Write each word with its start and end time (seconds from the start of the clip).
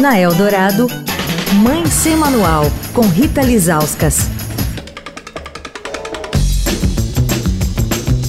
Na 0.00 0.16
Eldorado, 0.16 0.86
Mãe 1.60 1.84
Sem 1.86 2.14
Manual, 2.16 2.62
com 2.94 3.00
Rita 3.00 3.42
Lizauskas. 3.42 4.28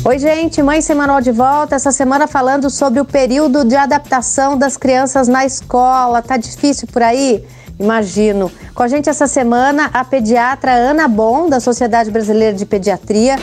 Oi, 0.04 0.18
gente, 0.18 0.64
Mãe 0.64 0.82
Sem 0.82 0.96
Manual 0.96 1.22
de 1.22 1.32
volta. 1.32 1.76
Essa 1.76 1.92
semana 1.92 2.26
falando 2.26 2.72
sobre 2.72 3.00
o 3.00 3.06
período 3.06 3.64
de 3.64 3.76
adaptação 3.76 4.58
das 4.58 4.78
crianças 4.78 5.28
na 5.28 5.46
escola. 5.46 6.24
Tá 6.24 6.38
difícil 6.38 6.88
por 6.92 7.04
aí? 7.04 7.46
Imagino. 7.80 8.52
Com 8.74 8.82
a 8.82 8.88
gente 8.88 9.08
essa 9.08 9.28
semana, 9.28 9.92
a 9.94 10.04
pediatra 10.04 10.72
Ana 10.72 11.08
Bom, 11.08 11.48
da 11.48 11.60
Sociedade 11.60 12.10
Brasileira 12.10 12.58
de 12.58 12.66
Pediatria. 12.66 13.36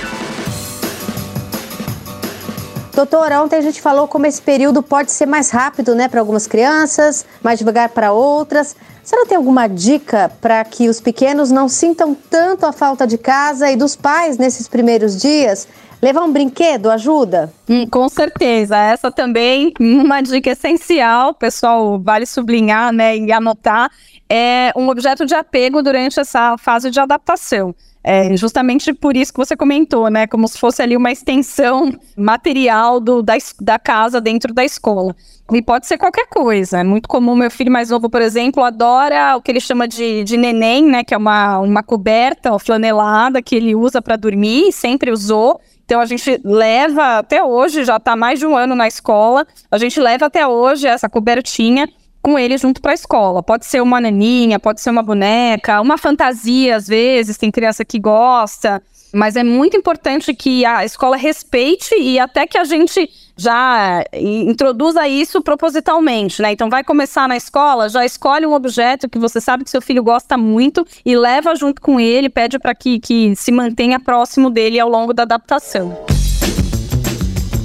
Doutor, 2.97 3.31
ontem 3.33 3.57
a 3.57 3.61
gente 3.61 3.79
falou 3.83 4.09
como 4.09 4.25
esse 4.25 4.41
período 4.41 4.83
pode 4.83 5.13
ser 5.13 5.27
mais 5.27 5.51
rápido, 5.51 5.95
né, 5.95 6.09
para 6.09 6.19
algumas 6.19 6.47
crianças, 6.47 7.27
mais 7.43 7.59
devagar 7.59 7.91
para 7.91 8.11
outras. 8.11 8.75
Você 9.05 9.15
não 9.15 9.27
tem 9.27 9.37
alguma 9.37 9.69
dica 9.69 10.33
para 10.41 10.65
que 10.65 10.89
os 10.89 10.99
pequenos 10.99 11.51
não 11.51 11.69
sintam 11.69 12.15
tanto 12.15 12.65
a 12.65 12.73
falta 12.73 13.07
de 13.07 13.19
casa 13.19 13.71
e 13.71 13.77
dos 13.77 13.95
pais 13.95 14.39
nesses 14.39 14.67
primeiros 14.67 15.21
dias? 15.21 15.69
Levar 16.01 16.23
um 16.23 16.33
brinquedo 16.33 16.91
ajuda? 16.91 17.53
Hum, 17.69 17.87
com 17.87 18.09
certeza. 18.09 18.77
Essa 18.77 19.11
também 19.11 19.73
uma 19.81 20.21
dica 20.21 20.51
essencial, 20.51 21.35
pessoal, 21.35 21.99
vale 22.01 22.25
sublinhar, 22.25 22.93
né, 22.93 23.17
e 23.17 23.33
anotar, 23.33 23.91
é 24.29 24.73
um 24.77 24.89
objeto 24.89 25.27
de 25.27 25.35
apego 25.35 25.83
durante 25.83 26.21
essa 26.21 26.57
fase 26.59 26.91
de 26.91 27.01
adaptação. 27.01 27.75
É 28.09 28.37
justamente 28.37 28.93
por 28.93 29.17
isso 29.17 29.33
que 29.33 29.39
você 29.39 29.57
comentou, 29.57 30.09
né? 30.09 30.29
Como 30.29 30.47
se 30.47 30.57
fosse 30.57 30.81
ali 30.81 30.97
uma 30.97 31.11
extensão 31.11 31.93
material 32.17 33.01
do, 33.01 33.21
da, 33.21 33.35
da 33.61 33.81
casa 33.81 34.21
dentro 34.21 34.55
da 34.55 34.65
escola. 34.65 35.13
E 35.53 35.61
pode 35.61 35.89
ser 35.89 35.99
qualquer 35.99 36.29
coisa. 36.29 36.79
É 36.79 36.85
muito 36.85 37.09
comum, 37.09 37.35
meu 37.35 37.51
filho 37.51 37.73
mais 37.73 37.91
novo, 37.91 38.09
por 38.09 38.23
exemplo, 38.23 38.63
adora 38.63 39.37
o 39.37 39.43
que 39.43 39.51
ele 39.51 39.59
chama 39.59 39.89
de, 39.89 40.23
de 40.23 40.37
neném, 40.37 40.87
né? 40.87 41.03
Que 41.03 41.15
é 41.15 41.17
uma, 41.17 41.59
uma 41.59 41.83
coberta 41.83 42.53
ó, 42.53 42.61
flanelada 42.61 43.43
que 43.43 43.57
ele 43.57 43.75
usa 43.75 44.01
para 44.01 44.15
dormir, 44.15 44.71
sempre 44.71 45.11
usou. 45.11 45.61
Então 45.87 46.01
a 46.01 46.05
gente 46.05 46.41
leva 46.45 47.19
até 47.19 47.43
hoje, 47.43 47.85
já 47.85 47.97
está 47.97 48.17
mais 48.17 48.41
de 48.41 48.47
um 48.47 48.57
ano 48.57 48.75
na 48.75 48.89
escola, 48.89 49.47
a 49.71 49.79
gente 49.79 50.01
leva 50.01 50.27
até 50.27 50.45
hoje 50.45 50.87
essa 50.87 51.09
cobertinha 51.09 51.89
com 52.21 52.37
ele 52.37 52.59
junto 52.59 52.83
para 52.83 52.91
a 52.91 52.95
escola. 52.95 53.41
Pode 53.41 53.65
ser 53.67 53.81
uma 53.81 54.01
naninha, 54.01 54.59
pode 54.59 54.81
ser 54.81 54.91
uma 54.91 55.03
boneca, 55.03 55.81
uma 55.81 55.97
fantasia, 55.97 56.75
às 56.75 56.89
vezes, 56.89 57.39
tem 57.39 57.53
criança 57.53 57.85
que 57.85 58.01
gosta. 58.01 58.83
Mas 59.15 59.37
é 59.37 59.45
muito 59.45 59.77
importante 59.77 60.35
que 60.35 60.65
a 60.65 60.85
escola 60.85 61.17
respeite 61.17 61.95
e 61.95 62.19
até 62.19 62.45
que 62.45 62.59
a 62.59 62.65
gente 62.65 63.09
já 63.37 64.03
introduza 64.15 65.07
isso 65.07 65.43
propositalmente, 65.43 66.41
né? 66.41 66.53
Então 66.53 66.71
vai 66.71 66.83
começar 66.83 67.29
na 67.29 67.37
escola, 67.37 67.89
já 67.89 68.05
escolhe 68.05 68.47
um 68.47 68.55
objeto 68.55 69.09
que 69.09 69.19
você 69.19 69.41
sabe 69.41 69.65
que 69.65 69.71
seu 69.71 69.83
filho 69.83 70.03
gosta 70.03 70.39
muito 70.39 70.87
e 71.05 71.17
leva 71.17 71.55
junto 71.55 71.81
com 71.81 72.01
ele, 72.01 72.29
pede 72.29 72.59
para 72.59 72.75
que, 72.75 72.99
que 72.99 73.35
se 73.37 73.53
mantenha 73.53 74.01
próximo 74.01 74.49
dele 74.49 74.81
ao 74.81 74.89
longo 74.89 75.13
da 75.13 75.25
adaptação. 75.25 75.97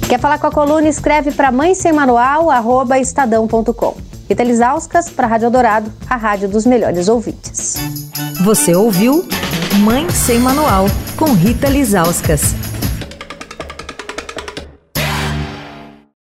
Quer 0.08 0.20
falar 0.20 0.38
com 0.38 0.46
a 0.46 0.50
coluna? 0.50 0.88
Escreve 0.88 1.32
para 1.32 1.50
mãe 1.50 1.74
sem 1.74 1.92
manual, 1.92 2.50
arroba 2.50 2.98
estadão.com. 2.98 3.96
Rita 4.28 4.44
Lisauskas 4.44 5.10
para 5.10 5.26
a 5.26 5.30
Rádio 5.30 5.50
Dourado, 5.50 5.92
a 6.08 6.16
rádio 6.16 6.48
dos 6.48 6.66
melhores 6.66 7.08
ouvintes. 7.08 7.76
Você 8.44 8.74
ouviu 8.74 9.26
Mãe 9.80 10.08
Sem 10.10 10.38
Manual, 10.38 10.86
com 11.16 11.32
Rita 11.32 11.68
Lisauskas. 11.68 12.71